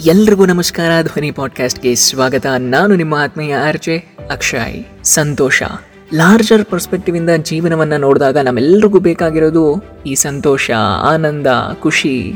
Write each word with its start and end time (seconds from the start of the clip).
ಎಲ್ರಿಗೂ 0.00 0.46
ನಮಸ್ಕಾರ. 0.46 1.02
ಧ್ವನಿ 1.02 1.30
ಪಾಡ್ಕಾಸ್ಟ್ಗೆ 1.30 1.94
ಸ್ವಾಗತ. 1.94 2.46
ನಾನು 2.58 2.96
ನಿಮ್ಮ 2.96 3.14
ಆತ್ಮೀಯ 3.14 3.54
ಆರ್ಜೆ 3.54 4.16
ಅಕ್ಷಯ್. 4.30 5.04
ಸಂತೋಷ. 5.04 5.62
ಲಾರ್ಜರ್ 6.14 6.64
ಪರ್ಸ್ಪೆಕ್ಟಿವ್ 6.64 7.16
ಇಂದ 7.16 7.30
ಜೀವನವನ್ನ 7.42 7.92
ನೋಡಿದಾಗ 7.96 8.36
ನಮ್ಮೆಲ್ರಿಗೂ 8.36 9.00
ಬೇಕಾಗಿರೋದು 9.00 9.84
ಈ 10.06 10.14
ಸಂತೋಷ, 10.14 10.70
ಆನಂದ, 11.02 11.46
ಖುಷಿ. 11.80 12.32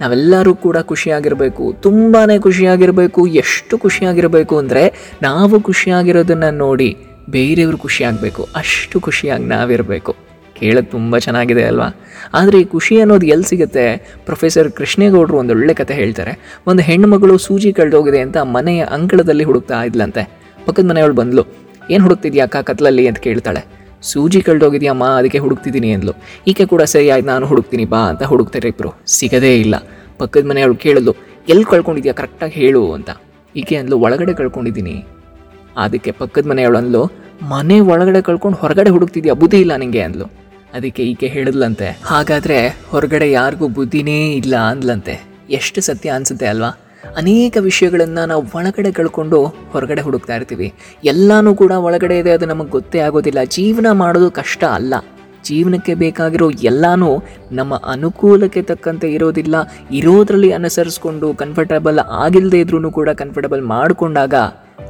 ನಾವೆಲ್ಲರೂ 0.00 0.54
ಕೂಡ 0.54 0.76
ಖುಷಿಯಾಗಿರಬೇಕು. 0.78 1.74
ತುಂಬಾ 1.80 2.38
ಖುಷಿಯಾಗಿರಬೇಕು. 2.38 3.26
ಎಷ್ಟು 3.26 3.78
ಖುಷಿಯಾಗಿರಬೇಕು 3.78 4.58
ಅಂದರೆ 4.58 5.12
ನಾವು 5.22 5.60
ಖುಷಿಯಾಗಿರೋದನ್ನು 5.60 6.50
ನೋಡಿ 6.50 6.96
ಬೇರೆಯವರು 7.30 7.78
ಖುಷಿಯಾಗಬೇಕು. 7.78 8.48
ಅಷ್ಟು 8.56 9.00
ಖುಷಿಯಾಗಿ 9.00 9.44
ನಾವಿರಬೇಕು. 9.44 10.16
ಕೇಳೋದು 10.60 10.90
ತುಂಬ 10.90 11.18
ಚೆನ್ನಾಗಿದೆ 11.18 11.64
ಅಲ್ವಾ? 11.64 11.88
ಆದರೆ 12.34 12.60
ಈ 12.60 12.64
ಖುಷಿ 12.64 13.00
ಅನ್ನೋದು 13.00 13.26
ಎಲ್ಲಿ 13.26 13.48
ಸಿಗುತ್ತೆ? 13.48 13.96
ಪ್ರೊಫೆಸರ್ 14.24 14.72
ಕೃಷ್ಣೇಗೌಡರು 14.72 15.36
ಒಳ್ಳೆ 15.36 15.74
ಕತೆ 15.74 15.94
ಹೇಳ್ತಾರೆ. 15.94 16.60
ಒಂದು 16.66 16.82
ಹೆಣ್ಣುಮಗಳು 16.82 17.38
ಸೂಜಿ 17.38 17.72
ಕಳೆದೋಗಿದೆ 17.72 18.20
ಅಂತ 18.20 18.36
ಮನೆಯ 18.36 18.82
ಅಂಗಳದಲ್ಲಿ 18.82 19.44
ಹುಡುಕ್ತಾ 19.44 19.82
ಇದ್ಲಂತೆ. 19.82 20.30
ಪಕ್ಕದ 20.66 20.90
ಮನೆಯವಳು 20.90 21.14
ಬಂದ್ಲು. 21.14 21.44
ಏನು 21.90 22.02
ಹುಡುಕ್ತಿದ್ಯಾ 22.02 22.44
ಅಕ್ಕ 22.44 22.56
ಕತ್ಲಲ್ಲಿ? 22.56 23.06
ಅಂತ 23.06 23.18
ಕೇಳ್ತಾಳೆ. 23.18 23.80
ಸೂಜಿ 24.02 24.40
ಕಳೆದೋಗಿದ್ಯಮ್ಮ 24.40 25.04
ಅದಕ್ಕೆ 25.04 25.38
ಹುಡುಕ್ತಿದ್ದೀನಿ 25.38 25.92
ಅಂದ್ಲು 25.92 26.12
ಈಕೆ 26.46 26.66
ಕೂಡ 26.66 26.82
ಸರಿ 26.82 27.10
ಆಯ್ತು, 27.10 27.26
ನಾನು 27.26 27.46
ಹುಡುಕ್ತೀನಿ, 27.46 27.84
ಬಾ 27.84 27.98
ಅಂತ 27.98 28.22
ಹುಡುಕ್ತಾರೆ 28.22 28.68
ಇಬ್ಬರು 28.68 29.02
ಸಿಗದೇ 29.06 29.60
ಇಲ್ಲ. 29.60 29.74
ಪಕ್ಕದ 30.18 30.46
ಮನೆಯವಳು 30.46 30.74
ಕೇಳಿದ್ಲು 30.74 31.16
ಎಲ್ಲಿ 31.48 31.64
ಕಳ್ಕೊಂಡಿದ್ಯಾ? 31.64 32.12
ಕರೆಕ್ಟಾಗಿ 32.12 32.52
ಹೇಳು 32.52 32.92
ಅಂತ. 32.92 33.10
ಈಕೆ 33.56 33.76
ಅಂದ್ಲು, 33.76 33.98
ಒಳಗಡೆ 33.98 34.34
ಕಳ್ಕೊಂಡಿದ್ದೀನಿ. 34.34 35.06
ಅದಕ್ಕೆ 35.76 36.10
ಪಕ್ಕದ 36.10 36.46
ಮನೆಯವಳು 36.46 36.78
ಅಂದ್ಲು, 36.78 37.02
ಮನೆ 37.48 37.80
ಒಳಗಡೆ 37.80 38.22
ಕಳ್ಕೊಂಡು 38.22 38.58
ಹೊರಗಡೆ 38.58 38.90
ಹುಡುಕ್ತಿದ್ಯಾ? 38.90 39.34
ಬುದ್ಧಿ 39.34 39.60
ಇಲ್ಲ 39.60 39.76
ನಿಂಗೆ 39.76 40.00
ಅಂದ್ಲು. 40.00 40.39
ಅದಕ್ಕೆ 40.74 41.02
ಈಕೆ 41.02 41.26
ಹೇಳಿದ್ಲಂತೆ. 41.26 42.00
ಹಾಗಾದ್ರೆ 42.04 42.80
ಹೊರಗಡೆ 42.88 43.30
ಯಾರಿಗೂ 43.30 43.68
ಬುದ್ಧಿನೇ 43.68 44.32
ಇಲ್ಲ 44.32 44.56
ಅಂದ್ಲಂತೆ. 44.56 45.24
ಎಷ್ಟು 45.50 45.80
ಸತ್ಯ 45.80 46.10
ಅನ್ಸುತ್ತೆ 46.10 46.46
ಅಲ್ವಾ? 46.46 46.68
ಅನೇಕ 47.16 47.56
ವಿಷಯಗಳನ್ನು 47.60 48.26
ನಾವು 48.26 48.44
ಒಳಗಡೆ 48.54 48.92
ಕಳ್ಕೊಂಡು 48.92 49.46
ಹೊರಗಡೆ 49.46 50.00
ಹುಡುಕ್ತಾ 50.00 50.36
ಇರ್ತೀವಿ. 50.36 50.72
ಎಲ್ಲಾನು 51.04 51.54
ಕೂಡ 51.54 51.72
ಒಳಗಡೆ 51.72 52.18
ಇದೆ, 52.18 52.30
ಅದು 52.30 52.46
ನಮಗೆ 52.46 52.70
ಗೊತ್ತೇ 52.70 52.98
ಆಗೋದಿಲ್ಲ. 52.98 53.38
ಜೀವನ 53.44 53.86
ಮಾಡೋದು 53.92 54.30
ಕಷ್ಟ 54.30 54.64
ಅಲ್ಲ. 54.64 54.94
ಜೀವನಕ್ಕೆ 55.44 55.94
ಬೇಕಾಗಿರೋ 55.94 56.50
ಎಲ್ಲನೂ 56.50 57.22
ನಮ್ಮ 57.52 57.76
ಅನುಕೂಲಕ್ಕೆ 57.76 58.62
ತಕ್ಕಂತೆ 58.62 59.12
ಇರೋದಿಲ್ಲ. 59.12 59.54
ಇರೋದ್ರಲ್ಲಿ 59.92 60.52
ಅನುಸರಿಸ್ಕೊಂಡು 60.52 61.34
ಕಂಫರ್ಟಬಲ್ 61.34 61.98
ಆಗಿಲ್ಲದೆ 61.98 62.60
ಇದ್ರೂ 62.60 62.90
ಕೂಡ 62.90 63.08
ಕಂಫರ್ಟಬಲ್ 63.10 63.62
ಮಾಡಿಕೊಂಡಾಗ 63.62 64.34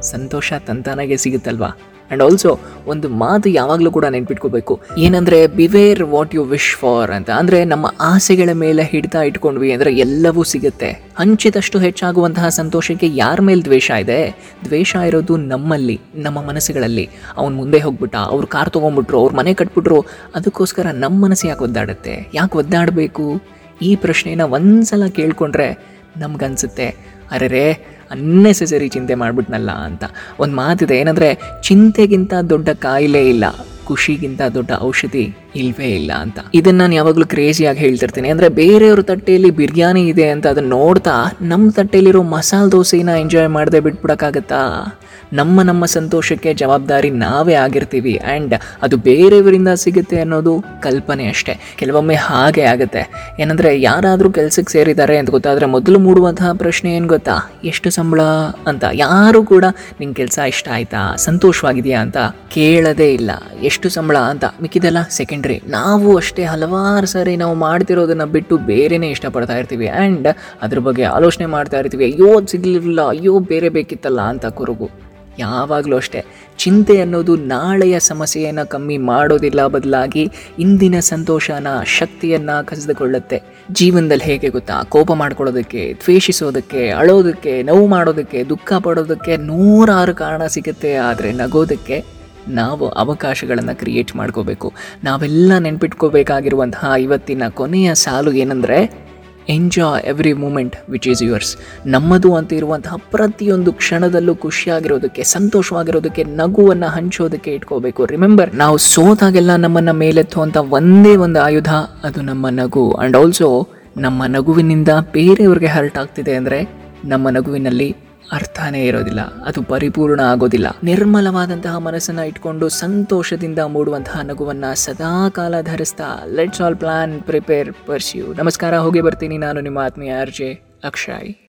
ಸಂತೋಷ 0.01 0.53
ತಂತಾನಾಗೆ 0.67 1.17
ಸಿಗುತ್ತಲ್ವಾ? 1.17 1.77
ಆ್ಯಂಡ್ 2.11 2.23
ಆಲ್ಸೋ 2.23 2.59
ಒಂದು 2.87 3.09
ಮಾತು 3.09 3.49
ಯಾವಾಗಲೂ 3.49 3.91
ಕೂಡ 3.91 4.05
ನೆನ್ಪಿಟ್ಕೋಬೇಕು. 4.05 4.81
ಏನಂದರೆ 4.97 5.47
beware 5.47 6.03
what 6.03 6.35
you 6.35 6.43
wish 6.43 6.75
for 6.75 7.11
ಅಂತ. 7.11 7.29
ಅಂದರೆ, 7.29 7.65
ನಮ್ಮ 7.65 7.93
ಆಸೆಗಳ 7.99 8.49
ಮೇಲೆ 8.53 8.83
ಹಿಡಿತಾ 8.83 9.21
ಇಟ್ಕೊಂಡ್ವಿ 9.21 9.71
ಅಂದರೆ 9.71 9.93
ಎಲ್ಲವೂ 9.93 10.43
ಸಿಗುತ್ತೆ. 10.43 10.91
ಹಂಚಿದಷ್ಟು 11.17 11.79
ಹೆಚ್ಚಾಗುವಂತಹ 11.79 12.47
ಸಂತೋಷಕ್ಕೆ 12.47 13.09
ಯಾರ 13.15 13.39
ಮೇಲೆ 13.41 13.61
ದ್ವೇಷ 13.61 13.91
ಇದೆ? 13.91 14.35
ದ್ವೇಷ 14.65 14.95
ಇರೋದು 15.07 15.37
ನಮ್ಮಲ್ಲಿ, 15.37 15.99
ನಮ್ಮ 16.15 16.41
ಮನಸ್ಸುಗಳಲ್ಲಿ. 16.41 17.09
ಅವ್ನು 17.37 17.57
ಮುಂದೆ 17.57 17.79
ಹೋಗ್ಬಿಟ್ಟ, 17.79 18.15
ಅವ್ರು 18.15 18.47
ಕಾರ್ 18.47 18.69
ತೊಗೊಂಡ್ಬಿಟ್ರು 18.69 19.19
ಅವ್ರ 19.19 19.33
ಮನೆ 19.35 19.53
ಕಟ್ಬಿಟ್ರು, 19.53 20.01
ಅದಕ್ಕೋಸ್ಕರ 20.35 20.87
ನಮ್ಮ 20.93 21.25
ಮನಸ್ಸು 21.25 21.47
ಯಾಕೆ 21.47 21.63
ಒದ್ದಾಡುತ್ತೆ? 21.63 22.31
ಯಾಕೆ 22.33 22.57
ಒದ್ದಾಡಬೇಕು? 22.57 23.41
ಈ 23.81 23.95
ಪ್ರಶ್ನೆನ 23.95 24.41
ಒಂದ್ಸಲ 24.41 25.03
ಕೇಳ್ಕೊಂಡ್ರೆ 25.05 25.91
ನಮ್ಗನ್ಸುತ್ತೆ. 26.17 26.85
ಅರೆ 27.31 27.73
ಅನ್ನೆಸೆಸರಿ 28.11 28.87
ಚಿಂತೆ 28.87 29.15
ಮಾಡ್ಬಿಟ್ನಲ್ಲ 29.15 29.71
ಅಂತ. 29.71 30.03
ಒಂದು 30.39 30.55
ಮಾತಿದೆ, 30.55 30.97
ಏನಂದರೆ, 30.97 31.39
ಚಿಂತೆಗಿಂತ 31.61 32.33
ದೊಡ್ಡ 32.49 32.69
ಕಾಯಿಲೆ 32.69 33.29
ಇಲ್ಲ, 33.29 33.43
ಖುಷಿಗಿಂತ 33.85 34.41
ದೊಡ್ಡ 34.41 34.71
ಔಷಧಿ 34.81 35.35
ಇಲ್ವೇ 35.55 35.85
ಇಲ್ಲ 35.85 36.11
ಅಂತ. 36.13 36.39
ಇದನ್ನ 36.53 36.77
ನಾನು 36.77 36.95
ಯಾವಾಗಲೂ 36.95 37.25
ಕ್ರೇಜಿಯಾಗಿ 37.25 37.79
ಹೇಳ್ತಿರ್ತೀನಿ. 37.79 38.29
ಅಂದರೆ, 38.29 38.49
ಬೇರೆಯವ್ರ 38.49 39.01
ತಟ್ಟೆಯಲ್ಲಿ 39.01 39.51
ಬಿರಿಯಾನಿ 39.51 40.07
ಇದೆ 40.07 40.29
ಅಂತ 40.29 40.47
ಅದನ್ನ 40.47 40.69
ನೋಡ್ತಾ 40.69 41.37
ನಮ್ಮ 41.41 41.71
ತಟ್ಟೆಯಲ್ಲಿರೋ 41.71 42.23
ಮಸಾಲೆ 42.23 42.71
ದೋಸೆನ 42.71 43.09
ಎಂಜಾಯ್ 43.19 43.49
ಮಾಡದೆ 43.49 43.79
ಬಿಟ್ಬಿಡೋಕ್ಕಾಗತ್ತಾ? 43.79 44.93
ನಮ್ಮ 45.33 45.61
ನಮ್ಮ 45.61 45.85
ಸಂತೋಷಕ್ಕೆ 45.85 46.53
ಜವಾಬ್ದಾರಿ 46.53 47.09
ನಾವೇ 47.09 47.53
ಆಗಿರ್ತೀವಿ 47.53 48.21
ಆ್ಯಂಡ್ 48.25 48.53
ಅದು 48.81 48.97
ಬೇರೆಯವರಿಂದ 48.97 49.67
ಸಿಗುತ್ತೆ 49.67 50.19
ಅನ್ನೋದು 50.19 50.63
ಕಲ್ಪನೆ 50.81 51.27
ಅಷ್ಟೇ. 51.27 51.59
ಕೆಲವೊಮ್ಮೆ 51.77 52.15
ಹಾಗೆ 52.15 52.61
ಆಗುತ್ತೆ. 52.61 53.09
ಏನಂದರೆ 53.39 53.81
ಯಾರಾದರೂ 53.81 54.31
ಕೆಲಸಕ್ಕೆ 54.31 54.73
ಸೇರಿದ್ದಾರೆ 54.73 55.17
ಅಂತ 55.17 55.29
ಗೊತ್ತಾದರೆ 55.29 55.65
ಮೊದಲು 55.65 55.99
ಮೂಡುವಂತಹ 55.99 56.53
ಪ್ರಶ್ನೆ 56.53 56.95
ಏನು 56.95 57.07
ಗೊತ್ತಾ? 57.07 57.51
ಎಷ್ಟು 57.63 57.89
ಸಂಬಳ 57.89 58.21
ಅಂತ. 58.67 58.83
ಯಾರು 58.93 59.43
ಕೂಡ 59.43 59.65
ನಿನ್ನ 59.99 60.13
ಕೆಲಸ 60.13 60.39
ಇಷ್ಟ 60.47 60.69
ಆಯ್ತಾ? 60.69 61.15
ಸಂತೋಷವಾಗಿದೆಯಾ 61.15 62.01
ಅಂತ 62.01 62.17
ಕೇಳದೇ 62.49 63.13
ಇಲ್ಲ. 63.13 63.31
ಎಷ್ಟು 63.61 63.89
ಸಂಬಳ 63.89 64.17
ಅಂತ. 64.17 64.45
ಮಿಕ್ಕಿದೆಲ್ಲ 64.61 64.97
ಸೆಕೆಂಡ್ರಿ 65.09 65.61
ನಾವು 65.67 66.17
ಅಷ್ಟೇ 66.17 66.43
ಹಲವಾರು 66.43 67.07
ಸಾರಿ 67.07 67.35
ನಾವು 67.35 67.55
ಮಾಡ್ತಿರೋದನ್ನು 67.55 68.25
ಬಿಟ್ಟು 68.25 68.57
ಬೇರೆನೇ 68.57 69.09
ಇಷ್ಟಪಡ್ತಾ 69.09 69.57
ಇರ್ತೀವಿ 69.57 69.87
ಆ್ಯಂಡ್ 69.87 70.27
ಅದ್ರ 70.61 70.79
ಬಗ್ಗೆ 70.79 71.03
ಆಲೋಚನೆ 71.03 71.45
ಮಾಡ್ತಾ 71.45 71.79
ಇರ್ತೀವಿ. 71.79 72.05
ಅಯ್ಯೋ 72.11 72.45
ಸಿಗಲಿಲ್ಲ 72.45 73.01
ಅಯ್ಯೋ, 73.09 73.39
ಬೇರೆ 73.39 73.69
ಬೇಕಿತ್ತಲ್ಲ 73.69 74.21
ಅಂತ 74.21 74.45
ಕೊರಗು. 74.45 75.11
ಯಾವಾಗಲೂ 75.39 75.95
ಅಷ್ಟೇ. 75.95 76.25
ಚಿಂತೆ 76.57 77.01
ಅನ್ನೋದು 77.01 77.35
ನಾಳೆಯ 77.35 77.99
ಸಮಸ್ಯೆಯನ್ನು 77.99 78.69
ಕಮ್ಮಿ 78.69 78.97
ಮಾಡೋದಿಲ್ಲ 78.97 79.67
ಬದಲಾಗಿ 79.67 80.31
ಇಂದಿನ 80.59 80.99
ಸಂತೋಷನ, 80.99 81.67
ಶಕ್ತಿಯನ್ನು 81.85 82.65
ಕಸಿದುಕೊಳ್ಳುತ್ತೆ. 82.65 83.41
ಜೀವನದಲ್ಲಿ 83.71 84.23
ಹೇಗೆ 84.23 84.49
ಗೊತ್ತಾ? 84.49 84.83
ಕೋಪ 84.83 85.11
ಮಾಡ್ಕೊಳ್ಳೋದಕ್ಕೆ, 85.11 85.93
ದ್ವೇಷಿಸೋದಕ್ಕೆ, 85.93 86.89
ಅಳೋದಕ್ಕೆ, 86.89 87.63
ನೋವು 87.63 87.87
ಮಾಡೋದಕ್ಕೆ, 87.87 88.43
ದುಃಖ 88.43 88.73
ಪಡೋದಕ್ಕೆ 88.73 89.37
ನೂರಾರು 89.37 90.15
ಕಾರಣ 90.15 90.45
ಸಿಗುತ್ತೆ. 90.45 90.95
ಆದರೆ 90.95 91.31
ನಗೋದಕ್ಕೆ 91.31 92.21
ನಾವು 92.47 92.89
ಅವಕಾಶಗಳನ್ನು 92.89 93.79
ಕ್ರಿಯೇಟ್ 93.79 94.15
ಮಾಡ್ಕೋಬೇಕು. 94.15 94.73
ನಾವೆಲ್ಲ 95.03 95.51
ನೆನ್ಪಿಟ್ಕೋಬೇಕಾಗಿರುವಂತಹ 95.59 96.93
ಇವತ್ತಿನ 96.99 97.43
ಕೊನೆಯ 97.49 97.93
ಸಾಲು 97.93 98.31
ಏನಂದರೆ 98.31 99.00
enjoy 99.49 100.03
every 100.03 100.33
moment 100.33 100.75
which 100.89 101.07
is 101.07 101.23
yours 101.23 101.57
ನಮ್ಮದು 101.85 102.35
ಅಂತ 102.35 102.53
ಇರುವಂತಹ 102.53 102.95
ಪ್ರತಿಯೊಂದು 102.95 103.73
ಕ್ಷಣದಲ್ಲೂ 103.73 104.35
ಖುಷಿಯಾಗಿರೋದಕ್ಕೆ, 104.35 105.23
ಸಂತೋಷವಾಗಿರೋದಕ್ಕೆ, 105.23 106.23
ನಗುವನ್ನು 106.23 106.87
ಹಂಚೋದಕ್ಕೆ 106.87 107.53
ಇಟ್ಕೋಬೇಕು. 107.53 108.05
ರಿಮೆಂಬರ್ 108.05 108.55
ನಾವು 108.55 108.77
ಸೋತಾಗೆಲ್ಲ 108.77 109.55
ನಮ್ಮನ್ನು 109.55 109.93
ಮೇಲೆತ್ತುವಂಥ 109.93 110.57
ಒಂದೇ 110.57 111.15
ಒಂದು 111.15 111.41
ಆಯುಧ, 111.41 111.69
ಅದು 112.03 112.21
ನಮ್ಮ 112.21 112.49
ನಗು. 112.49 112.91
ಆ್ಯಂಡ್ 112.91 113.17
ಆಲ್ಸೋ 113.17 113.67
ನಮ್ಮ 113.97 114.23
ನಗುವಿನಿಂದ 114.25 114.89
ಬೇರೆಯವ್ರಿಗೆ 115.13 115.67
ಹರ್ಟ್ 115.67 115.97
ಆಗ್ತಿದೆ 115.97 116.35
ಅಂದರೆ 116.35 116.81
ನಮ್ಮ 117.05 117.29
ನಗುವಿನಲ್ಲಿ 117.29 117.95
ಅರ್ಥನೇ 118.37 118.81
ಇರೋದಿಲ್ಲ, 118.89 119.21
ಅದು 119.49 119.59
ಪರಿಪೂರ್ಣ 119.71 120.21
ಆಗೋದಿಲ್ಲ. 120.33 120.67
ನಿರ್ಮಲವಾದಂತಹ 120.83 121.75
ಮನಸ್ಸನ್ನ 121.87 122.23
ಇಟ್ಕೊಂಡು 122.29 122.67
ಸಂತೋಷದಿಂದ 122.83 123.59
ಮೂಡುವಂತಹ 123.75 124.19
ನಗುವನ್ನ 124.29 124.65
ಸದಾ 124.85 125.13
ಕಾಲ 125.37 125.61
ಧರಿಸ್ತಾ 125.71 126.09
let's 126.39 126.63
all 126.65 126.79
plan 126.83 127.15
prepare 127.29 127.71
pursue 127.87 128.27
ನಮಸ್ಕಾರ, 128.41 128.73
ಹೋಗಿ 128.87 129.03
ಬರ್ತೀನಿ 129.07 129.39
ನಾನು 129.45 129.61
ನಿಮ್ಮ 129.67 129.79
ಆತ್ಮೀಯ 129.87 130.19
ಅರ್ಜೆ 130.25 130.51
ಅಕ್ಷಯ್. 130.91 131.31